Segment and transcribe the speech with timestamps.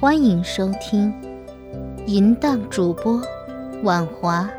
[0.00, 1.14] 欢迎收听
[2.06, 3.22] 淫荡主播
[3.84, 4.50] 婉华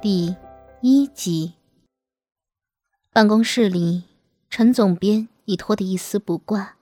[0.00, 0.34] 第
[0.80, 1.52] 一集。
[3.12, 4.04] 办公室里，
[4.48, 6.76] 陈总编已脱得一丝不挂。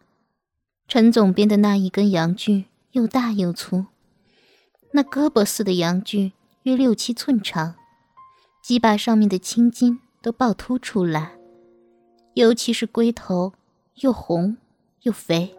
[0.87, 3.87] 陈总编的那一根阳具又大又粗，
[4.93, 7.75] 那胳膊似的阳具约六七寸长，
[8.63, 11.33] 鸡巴上面的青筋都暴突出来，
[12.35, 13.53] 尤其是龟头
[13.97, 14.57] 又红
[15.03, 15.57] 又肥。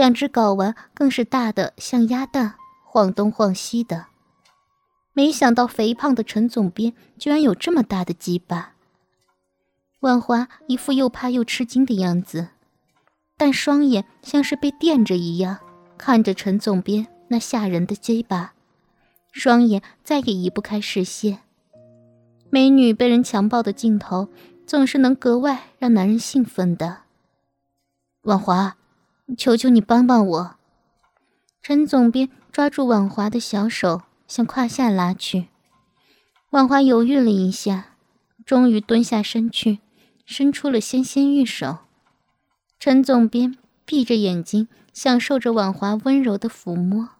[0.00, 2.54] 两只睾丸更是大的像鸭蛋，
[2.86, 4.06] 晃东晃西的。
[5.12, 8.72] 没想到肥胖的陈总编居然有这么大的鸡巴。
[9.98, 12.48] 万华一副又怕又吃惊的样子，
[13.36, 15.58] 但双眼像是被电着一样
[15.98, 18.54] 看着陈总编那吓人的鸡巴，
[19.32, 21.40] 双眼再也移不开视线。
[22.48, 24.30] 美女被人强暴的镜头，
[24.66, 27.02] 总是能格外让男人兴奋的。
[28.22, 28.78] 万华。
[29.36, 30.56] 求求你帮帮我！
[31.62, 35.48] 陈总编抓住婉华的小手，向胯下拉去。
[36.50, 37.94] 婉华犹豫了一下，
[38.44, 39.78] 终于蹲下身去，
[40.24, 41.78] 伸出了纤纤玉手。
[42.78, 47.10] 陈总编闭着眼睛，享受着婉华温柔的抚摸。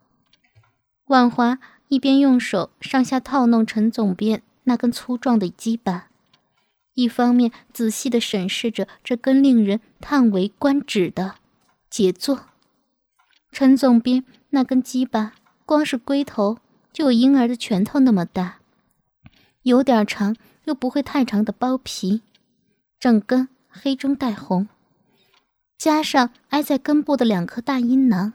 [1.07, 1.59] 婉华
[1.89, 6.09] 一边用手上下套弄陈总编那根粗壮的鸡巴，
[6.95, 11.35] 一方面仔细地审视着这根令人叹为观止的。
[11.91, 12.47] 杰作，
[13.51, 15.33] 陈总编那根鸡巴，
[15.67, 16.59] 光是龟头
[16.93, 18.61] 就有婴儿的拳头那么大，
[19.63, 22.23] 有点长又不会太长的包皮，
[23.01, 24.69] 整根黑中带红，
[25.77, 28.35] 加上挨在根部的两颗大阴囊，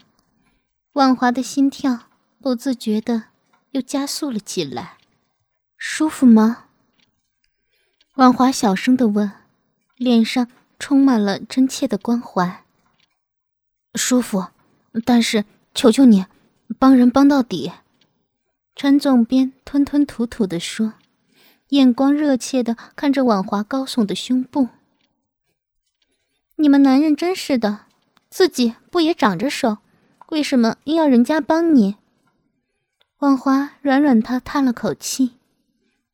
[0.92, 2.08] 万华的心跳
[2.42, 3.28] 不自觉的
[3.72, 4.98] 又加速了起来。
[5.78, 6.66] 舒服吗？
[8.16, 9.32] 万华小声的问，
[9.96, 10.46] 脸上
[10.78, 12.65] 充满了真切的关怀。
[13.96, 14.48] 舒服，
[15.04, 16.26] 但是求求你，
[16.78, 17.72] 帮人帮到底。
[18.76, 20.94] 陈总编吞吞吐吐地说，
[21.70, 24.70] 眼光热切地看着婉华高耸的胸部。
[26.58, 27.86] 你们男人真是的，
[28.30, 29.78] 自己不也长着手，
[30.30, 31.96] 为什么硬要人家帮你？
[33.20, 35.32] 婉华软软的叹了口气，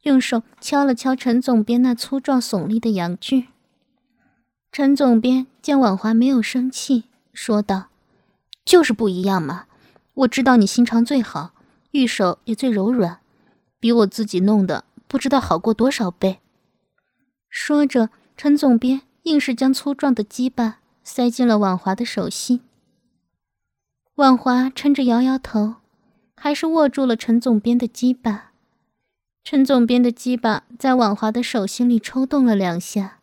[0.03, 3.47] 用手敲了敲陈总编那粗壮耸立的阳具。
[4.72, 7.06] 陈总编见婉华没有生气。
[7.34, 7.88] 说道
[8.66, 9.66] ：“就是不一样嘛！
[10.14, 11.53] 我知道你心肠最好，
[11.92, 13.19] 玉手也最柔软，
[13.80, 16.40] 比我自己弄的不知道好过多少倍。”
[17.50, 22.62] 说着，陈总编硬是将粗壮的鸡巴塞进了婉华的手心。
[24.16, 25.75] 婉华撑着摇摇头，
[26.36, 28.52] 还是握住了陈总编的鸡巴。
[29.44, 33.20] 陈总编的鸡巴在婉华的手心里抽动了两下，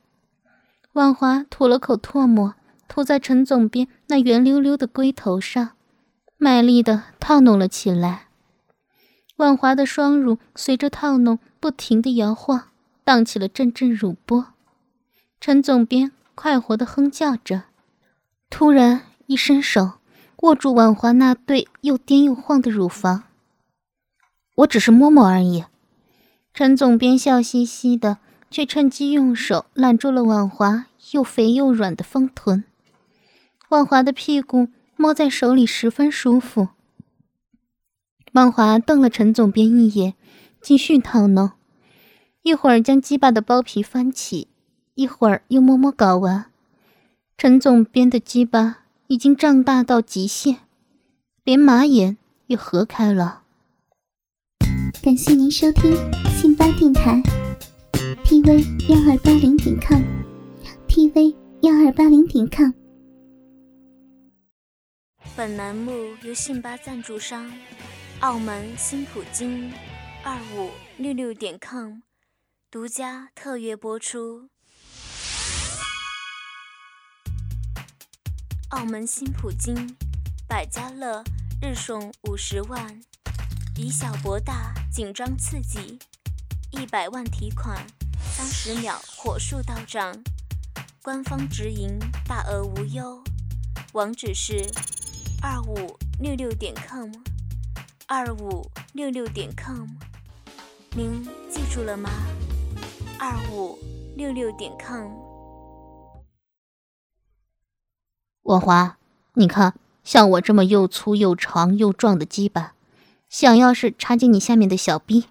[0.94, 2.54] 婉华吐了口唾沫。
[2.88, 5.70] 涂在陈总编那圆溜溜的龟头上，
[6.38, 8.28] 卖力的套弄了起来。
[9.36, 12.70] 婉华的双乳随着套弄不停的摇晃，
[13.04, 14.46] 荡起了阵阵乳波。
[15.40, 17.64] 陈总编快活的哼叫着，
[18.50, 19.92] 突然一伸手
[20.38, 23.24] 握住婉华那对又颠又晃的乳房。
[24.56, 25.64] 我只是摸摸而已。
[26.52, 28.18] 陈总编笑嘻嘻的，
[28.50, 32.64] 却趁机用手揽住了婉华又肥又软的丰臀。
[33.68, 36.68] 万华的屁股摸在手里十分舒服。
[38.32, 40.14] 万华瞪了陈总编一眼，
[40.60, 41.52] 继续套弄，
[42.42, 44.48] 一会儿将鸡巴的包皮翻起，
[44.94, 46.46] 一会儿又摸摸睾丸。
[47.36, 50.58] 陈总编的鸡巴已经胀大到极限，
[51.44, 53.42] 连马眼也合开了。
[55.02, 55.92] 感谢您收听
[56.36, 57.22] 信巴电台
[58.24, 62.72] ，tv 幺二八零点 com，tv 幺二八零点 com。
[65.36, 67.50] 本栏目由信巴赞助商
[68.20, 69.72] 澳门新普京
[70.24, 72.00] 二五六六点 com
[72.70, 74.48] 独家特约播出。
[78.70, 79.96] 澳门新普京
[80.46, 81.24] 百家乐
[81.62, 83.00] 日送五十万，
[83.76, 85.98] 以小博大，紧张刺激，
[86.70, 87.86] 一百万提款，
[88.36, 90.22] 三十秒火速到账，
[91.02, 93.22] 官方直营，大额无忧，
[93.92, 94.70] 网址是。
[95.40, 97.12] 二五六六点 com，
[98.08, 99.86] 二五六六点 com，
[100.96, 102.10] 您记住了吗？
[103.20, 103.78] 二五
[104.16, 105.08] 六六点 com。
[108.42, 108.98] 婉华，
[109.34, 112.74] 你看，像我这么又粗又长又壮的鸡巴，
[113.28, 115.26] 想要是插进你下面的小逼，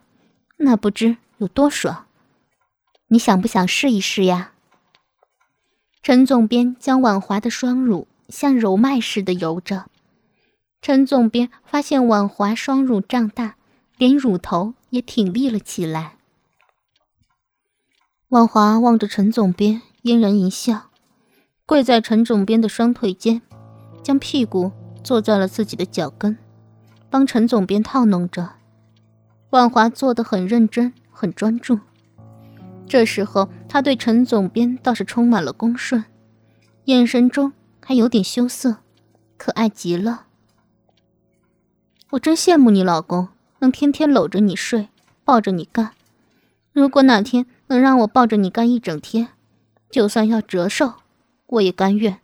[0.60, 2.06] 那不知有多爽。
[3.08, 4.54] 你想不想试一试呀？
[6.02, 9.90] 陈总编将婉华的双乳像揉麦似的揉着。
[10.88, 13.58] 陈总编发现婉华双乳胀大，
[13.98, 16.16] 连乳头也挺立了起来。
[18.30, 20.84] 婉华望着陈总编，嫣然一笑，
[21.66, 23.42] 跪在陈总编的双腿间，
[24.02, 24.72] 将屁股
[25.04, 26.38] 坐在了自己的脚跟，
[27.10, 28.54] 帮陈总编套弄着。
[29.50, 31.82] 婉华做得很认真，很专注。
[32.88, 36.06] 这时候，他对陈总编倒是充满了恭顺，
[36.86, 37.52] 眼神中
[37.86, 38.78] 还有点羞涩，
[39.36, 40.27] 可爱极了。
[42.12, 43.28] 我真羡慕你老公，
[43.60, 44.88] 能天天搂着你睡，
[45.26, 45.92] 抱着你干。
[46.72, 49.28] 如果哪天能让我抱着你干一整天，
[49.92, 50.94] 就算要折寿，
[51.48, 52.20] 我也甘愿。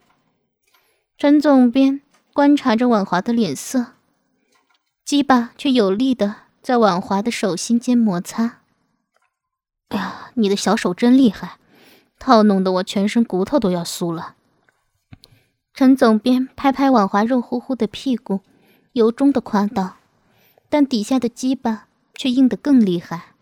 [1.18, 2.00] 陈总编
[2.32, 3.88] 观察着婉华的脸色，
[5.04, 8.60] 鸡巴却有力的在婉华的手心间摩擦。
[9.90, 11.58] 哎呀，你的小手真厉害，
[12.18, 14.36] 套弄得我全身骨头都要酥了。
[15.74, 18.40] 陈总编拍拍婉华肉乎乎的屁股。
[18.94, 19.98] 由衷的夸道，
[20.70, 23.34] 但底下的鸡巴却硬得更厉害。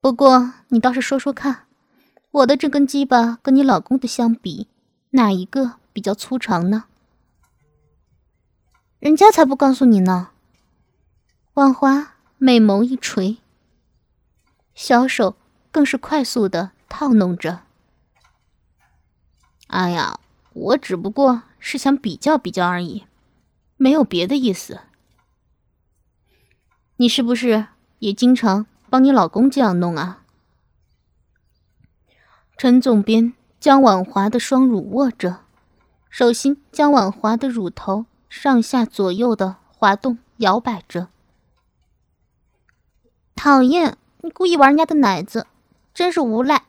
[0.00, 1.66] 不过你倒是说说看，
[2.30, 4.68] 我的这根鸡巴跟你老公的相比，
[5.10, 6.84] 哪一个比较粗长呢？
[8.98, 10.30] 人家才不告诉你呢。
[11.54, 13.36] 婉华美眸一垂，
[14.74, 15.36] 小手
[15.70, 17.60] 更是快速的套弄着。
[19.66, 20.18] 哎呀，
[20.54, 23.04] 我只不过是想比较比较而已。
[23.82, 24.80] 没有别的意思。
[26.98, 27.68] 你是不是
[28.00, 30.22] 也经常帮你老公这样弄啊？
[32.58, 35.44] 陈总编将婉华的双乳握着，
[36.10, 41.08] 手心将婉华的乳头上下左右的滑动摇摆着。
[43.34, 45.46] 讨厌，你故意玩人家的奶子，
[45.94, 46.64] 真是无赖，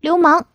[0.00, 0.46] 流氓！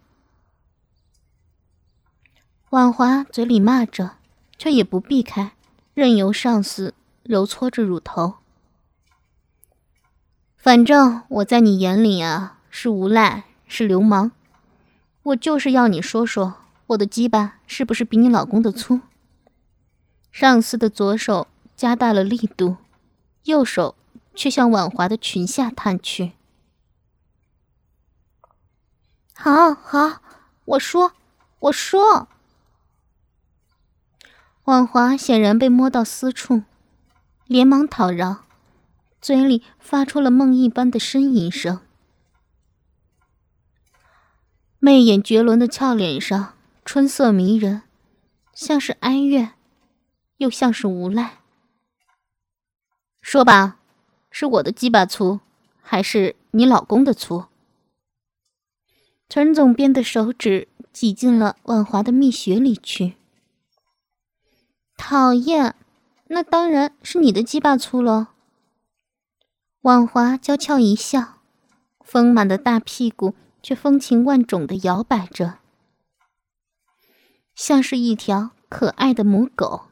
[2.70, 4.18] 婉华嘴里骂着，
[4.60, 5.54] 却也不避开。
[5.96, 6.94] 任由上司
[7.24, 8.34] 揉搓着乳头，
[10.58, 14.32] 反正我在你眼里啊是无赖，是流氓。
[15.24, 16.56] 我就是要你说说，
[16.88, 19.00] 我的鸡巴是不是比你老公的粗？
[20.34, 21.48] 上司的左手
[21.78, 22.76] 加大了力度，
[23.46, 23.96] 右手
[24.36, 26.34] 却向婉华的裙下探去。
[29.34, 30.22] 好好，
[30.66, 31.14] 我说，
[31.60, 32.28] 我说。
[34.66, 36.64] 婉华显然被摸到私处，
[37.46, 38.46] 连忙讨饶，
[39.22, 41.82] 嘴里发出了梦一般的呻吟声。
[44.80, 46.54] 媚眼绝伦的俏脸上，
[46.84, 47.84] 春色迷人，
[48.54, 49.54] 像是哀怨，
[50.38, 51.38] 又像是无赖。
[53.22, 53.78] 说吧，
[54.32, 55.42] 是我的鸡巴粗，
[55.84, 57.46] 还是你老公的粗？
[59.30, 63.14] 陈总编的手指挤进了婉华的蜜穴里去。
[64.98, 65.76] 讨厌，
[66.28, 68.32] 那当然是你的鸡巴粗了。
[69.82, 71.40] 婉华娇俏一笑，
[72.04, 75.60] 丰满的大屁股却风情万种的摇摆着，
[77.54, 79.84] 像是一条可爱的母狗。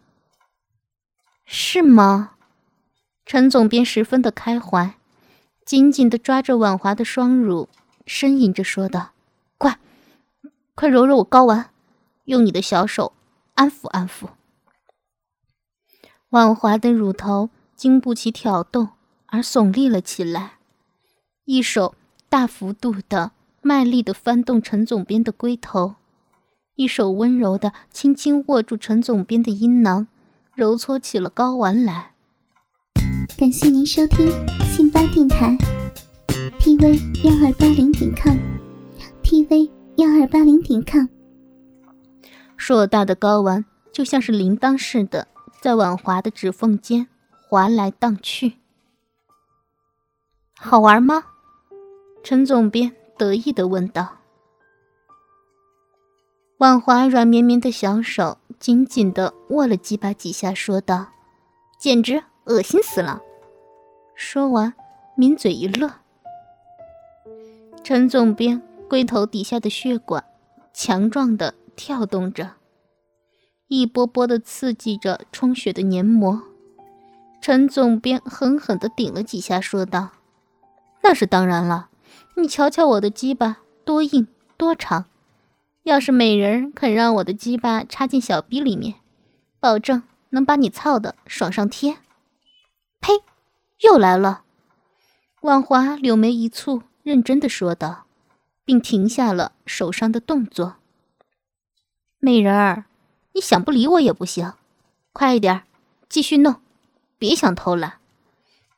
[1.46, 2.32] 是吗？
[3.26, 4.96] 陈总编十分的开怀，
[5.66, 7.70] 紧紧的抓着婉华的双乳，
[8.06, 9.12] 呻吟着说道
[9.60, 9.80] ：“快，
[10.74, 11.70] 快揉揉我睾丸，
[12.26, 13.14] 用你的小手
[13.54, 14.30] 安抚安抚。”
[16.34, 18.90] 婉华的乳头经不起挑动
[19.28, 20.54] 而耸立了起来，
[21.46, 21.94] 一手
[22.28, 25.94] 大幅度的、卖力的翻动陈总编的龟头，
[26.74, 30.08] 一手温柔的轻轻握住陈总编的阴囊，
[30.56, 32.14] 揉搓起了睾丸来。
[33.38, 34.28] 感谢您收听
[34.66, 35.56] 信巴电台
[36.60, 41.06] ，tv 幺二八零点 com，tv 幺二八零点 com。
[42.58, 45.28] 硕大的睾丸就像是铃铛似的。
[45.64, 47.08] 在婉华的指缝间
[47.48, 48.58] 滑来荡去，
[50.58, 51.24] 好玩吗？
[52.22, 54.18] 陈总编得意的问道。
[56.58, 61.14] 婉华软绵绵的小手紧紧的握了几把几下，说道
[61.80, 63.22] ：“简直恶心死了。”
[64.16, 64.74] 说完，
[65.16, 65.90] 抿嘴一乐。
[67.86, 70.26] 陈总编龟头底下的血管
[70.74, 72.52] 强壮的跳动着。
[73.68, 76.44] 一波波的刺激着充血的黏膜，
[77.42, 80.12] 陈总编狠狠地顶了几下，说道
[81.02, 81.90] ：“那是当然了，
[82.36, 84.28] 你瞧瞧我的鸡巴多硬
[84.58, 85.06] 多长，
[85.84, 88.96] 要是美人肯让我的鸡巴插进小逼里面，
[89.60, 91.98] 保证能把你操的爽上天。”
[93.02, 93.14] 呸！
[93.82, 94.44] 又来了。
[95.42, 98.06] 婉华柳眉一蹙，认真的说道，
[98.64, 100.76] 并停下了手上的动作。
[102.20, 102.86] 美人儿。
[103.34, 104.54] 你想不理我也不行，
[105.12, 105.64] 快一点，
[106.08, 106.62] 继续弄，
[107.18, 108.00] 别想偷懒，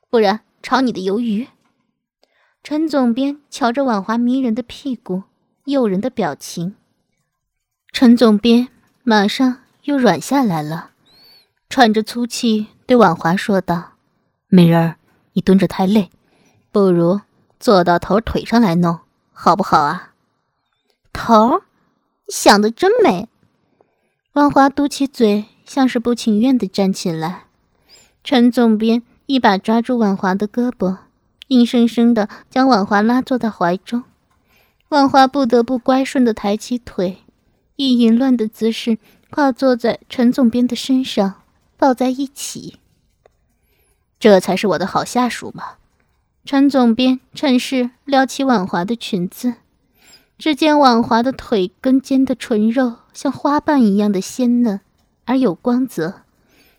[0.08, 1.48] 不然炒你的鱿鱼。
[2.62, 5.24] 陈总编瞧着婉华迷人的屁股，
[5.66, 6.74] 诱人的表情，
[7.92, 8.68] 陈总编
[9.04, 10.90] 马上又软下来了，
[11.68, 13.92] 喘着粗气对婉华说道
[14.48, 14.96] ：“美人儿，
[15.34, 16.10] 你蹲着太累，
[16.72, 17.20] 不如
[17.60, 19.00] 坐到头腿上来弄，
[19.32, 20.14] 好不好啊？”
[21.12, 21.58] 头，
[22.26, 23.28] 你想的真美。
[24.36, 27.44] 婉华嘟起嘴，像是不情愿的站起来。
[28.22, 30.98] 陈总编一把抓住婉华的胳膊。
[31.48, 34.04] 硬生生的将婉华拉坐在怀中，
[34.90, 37.22] 婉华不得不乖顺的抬起腿，
[37.76, 38.98] 以淫乱的姿势
[39.30, 41.40] 跨坐在陈总编的身上，
[41.78, 42.78] 抱在一起。
[44.20, 45.76] 这才是我的好下属嘛！
[46.44, 49.54] 陈总编趁势撩起婉华的裙子，
[50.38, 54.80] 只见婉华的腿根间的唇肉像花瓣一样的鲜嫩
[55.24, 56.22] 而有光泽，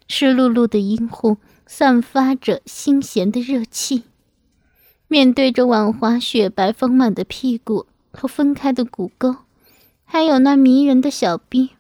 [0.08, 4.04] 湿漉漉的阴户散发着腥咸的热气。
[5.08, 9.38] 面对着婉华雪白丰满的屁股和分开的骨沟，
[10.06, 11.72] 还有那迷人的小臂，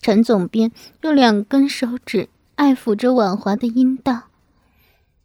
[0.00, 4.22] 陈总编用两根手指爱抚着婉华的阴道，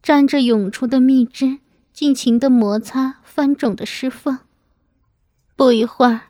[0.03, 1.59] 沾着涌出的蜜汁，
[1.93, 4.39] 尽情的摩擦翻肿的湿缝。
[5.59, 6.21] 不一会儿，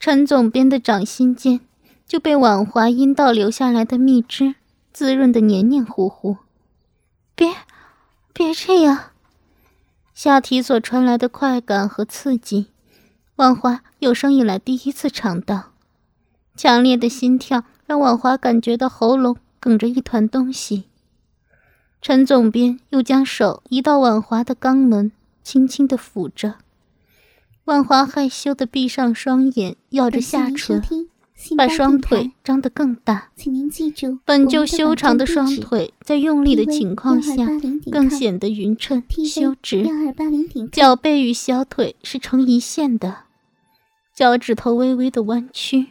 [0.00, 1.60] 陈总编的掌心间
[2.08, 4.56] 就被婉华阴道流下来的蜜汁
[4.92, 6.38] 滋润的黏黏糊糊。
[7.36, 7.54] 别，
[8.32, 9.12] 别这样！
[10.12, 12.66] 下体所传来的快感和刺激，
[13.36, 15.66] 婉华有生以来第一次尝到。
[16.56, 20.86] 强烈的心跳让婉华感觉到喉咙哽着一团东西。
[22.02, 25.12] 陈总编又将手移到婉华的肛门，
[25.44, 26.56] 轻轻的抚着。
[27.64, 30.82] 婉华害羞的闭上双眼，咬着下唇。
[31.56, 37.34] 把双腿张得更大，请您记住，本就修长的双腿在用力的情况下
[37.90, 39.84] 更显得匀称修直。
[40.72, 43.24] 脚背与小腿是成一线的，
[44.14, 45.88] 脚趾头微微的弯曲。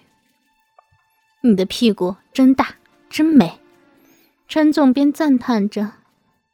[1.41, 2.75] 你的屁股真大，
[3.09, 3.59] 真美。
[4.47, 5.91] 陈总编赞叹着，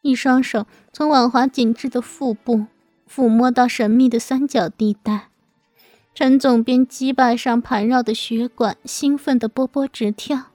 [0.02, 2.66] 一双手从婉华紧致的腹部
[3.10, 5.30] 抚摸到神秘的三角地带。
[6.14, 10.48] 陈总编鸡巴上盘绕的血管兴奋的波波直跳，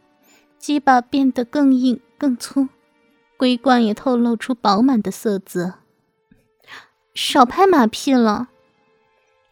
[0.58, 2.68] 鸡巴变得更硬更粗，
[3.37, 5.75] 龟冠也透露出饱满的色泽。
[7.14, 8.49] 少拍马屁了，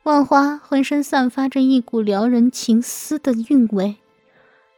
[0.02, 3.96] 万花浑身散发着一股撩人情思的韵味，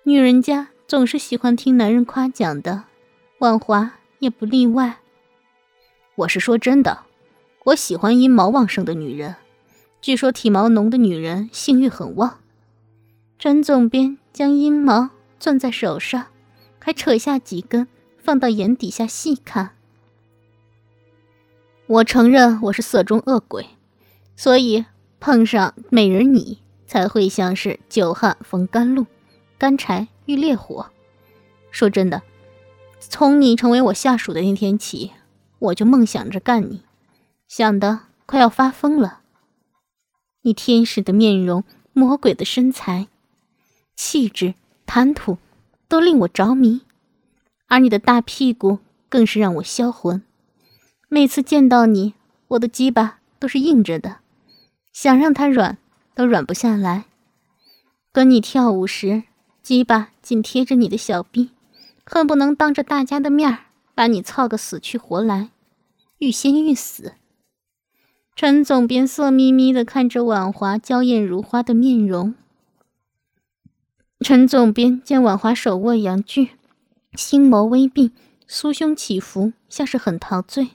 [0.04, 2.84] 女人家总是喜欢听男人夸奖的，
[3.38, 4.98] 万华也不例外。
[6.16, 7.04] 我是说真的，
[7.64, 9.36] 我喜欢阴毛旺盛的女人。
[10.02, 12.40] 据说体毛浓的女人性欲很旺。
[13.38, 15.08] 陈总编将阴毛
[15.40, 16.26] 攥在手上，
[16.78, 19.70] 还扯下几根放到眼底下细看。
[21.86, 23.66] 我承认我是色中恶鬼，
[24.36, 24.84] 所以
[25.18, 29.06] 碰上美人你才会像是久旱逢甘露，
[29.56, 30.90] 干柴遇烈火。
[31.70, 32.20] 说真的，
[33.00, 35.12] 从你成为我下属的那天起，
[35.58, 36.82] 我就梦想着干你，
[37.48, 39.20] 想的快要发疯了。
[40.42, 43.08] 你天使的面容，魔鬼的身材，
[43.96, 45.38] 气质、谈吐，
[45.88, 46.82] 都令我着迷。
[47.66, 50.22] 而你的大屁股更是让我销魂。
[51.08, 52.14] 每次见到你，
[52.48, 54.18] 我的鸡巴都是硬着的，
[54.92, 55.78] 想让它软
[56.14, 57.04] 都软不下来。
[58.12, 59.22] 跟你跳舞时，
[59.62, 61.50] 鸡巴紧贴着你的小臂，
[62.04, 63.60] 恨不能当着大家的面
[63.94, 65.50] 把你操个死去活来，
[66.18, 67.14] 欲仙欲死。
[68.36, 72.34] 陈总编色眯眯的看着婉华娇艳如花的面容。
[74.18, 76.50] 陈总编见婉华手握阳具，
[77.12, 78.10] 心眸微闭，
[78.48, 80.70] 酥胸起伏，像是很陶醉，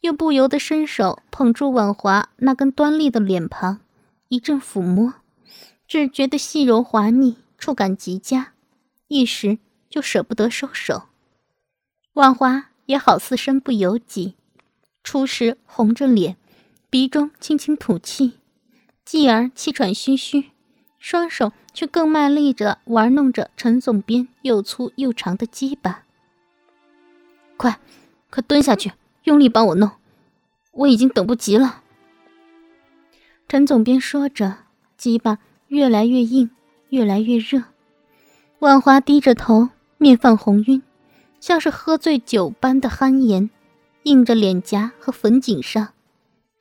[0.00, 3.78] 又不由得伸手捧住婉华那根端立的脸庞，
[4.26, 5.14] 一阵抚摸，
[5.86, 8.54] 只觉得细柔滑腻，触感极佳，
[9.06, 9.58] 一时
[9.88, 11.04] 就舍不得收手。
[12.14, 14.34] 婉华也好似身不由己，
[15.04, 16.36] 初时红着脸。
[16.92, 18.34] 鼻中轻轻吐气，
[19.02, 20.50] 继而气喘吁吁，
[20.98, 26.02] 双手却更卖力着玩弄着陈总编又粗又长的鸡巴。
[27.56, 27.80] 快，
[28.28, 28.92] 快蹲下去，
[29.24, 29.90] 用力帮我弄，
[30.72, 31.82] 我已经等不及了。
[33.48, 34.58] 陈总编说着，
[34.98, 36.50] 鸡巴越来越硬，
[36.90, 37.62] 越来越热。
[38.58, 40.82] 万华低着头，面泛红晕，
[41.40, 43.48] 像是喝醉酒般的酣颜，
[44.02, 45.94] 映着脸颊和粉颈上。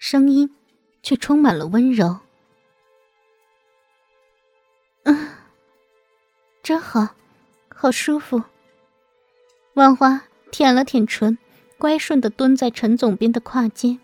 [0.03, 0.49] 声音
[1.03, 2.21] 却充满了温柔。
[5.03, 5.29] 嗯，
[6.63, 7.09] 真好，
[7.69, 8.41] 好舒服。
[9.75, 11.37] 万花舔了舔唇，
[11.77, 13.99] 乖顺的蹲在陈总编的胯间，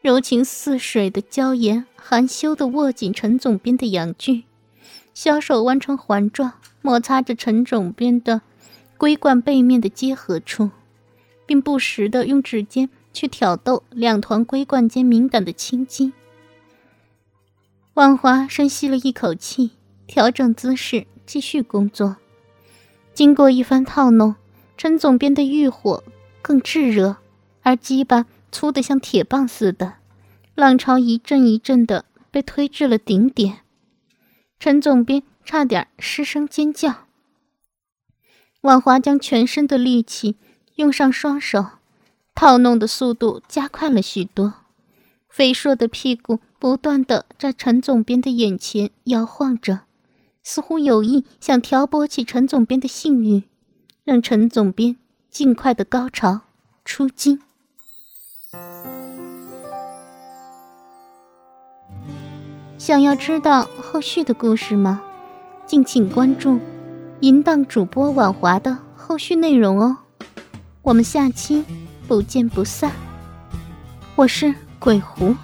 [0.00, 4.44] 柔情似水的娇颜含羞的握紧陈总编的阳具，
[5.14, 8.42] 小手弯成环状，摩擦着陈总编的
[8.96, 10.70] 龟冠背面的结合处，
[11.44, 16.12] 并不时的用指尖去挑逗两团龟冠间敏感的青筋。
[17.94, 19.70] 万华深吸了一口气，
[20.06, 22.16] 调整姿势，继续工作。
[23.14, 24.34] 经过一番套弄，
[24.76, 26.02] 陈总编的欲火
[26.42, 27.18] 更炙热，
[27.62, 29.94] 而鸡巴粗得像铁棒似的，
[30.56, 33.60] 浪潮一阵一阵的被推至了顶点。
[34.58, 37.06] 陈总编差点失声尖叫。
[38.62, 40.36] 万华将全身的力气
[40.74, 41.66] 用上双手，
[42.34, 44.54] 套弄的速度加快了许多，
[45.28, 46.40] 肥硕的屁股。
[46.56, 49.80] 不断的在陈总编的眼前摇晃着，
[50.42, 53.42] 似乎有意想挑拨起陈总编的性欲，
[54.02, 54.96] 让陈总编
[55.30, 56.40] 尽快的高潮
[56.82, 57.42] 出精。
[62.78, 65.02] 想要知道后续的故事吗？
[65.66, 66.58] 敬请关注
[67.20, 69.98] 淫荡主播婉华的后续内容哦。
[70.80, 71.62] 我们下期
[72.06, 72.92] 不见不散。
[74.14, 75.34] 我是鬼狐。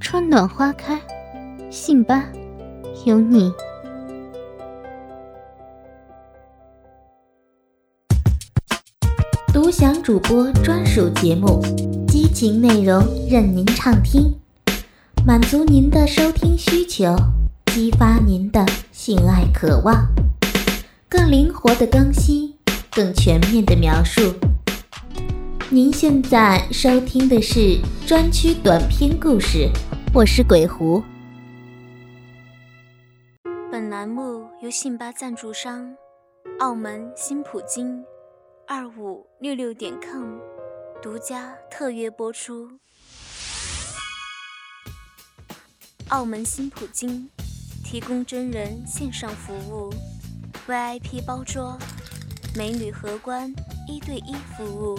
[0.00, 0.98] 春暖花开，
[1.70, 2.24] 信吧，
[3.04, 3.52] 有你。
[9.52, 11.60] 独享主播专属节目，
[12.06, 14.34] 激情内容任您畅听，
[15.26, 17.14] 满足您的收听需求，
[17.66, 20.08] 激发您的性爱渴望，
[21.10, 22.54] 更灵活的更新，
[22.90, 24.32] 更全面的描述。
[25.70, 29.68] 您现在收听的是专区短篇故事，
[30.14, 31.02] 我是鬼狐。
[33.70, 35.94] 本栏目由信吧赞助商
[36.60, 38.02] 澳门新普京
[38.66, 40.38] 二五六六点 com
[41.02, 42.70] 独家特约播出。
[46.08, 47.28] 澳门新普京
[47.84, 49.92] 提供真人线上服务
[50.66, 51.76] ，VIP 包桌，
[52.56, 53.54] 美女荷官
[53.86, 54.98] 一对一服务。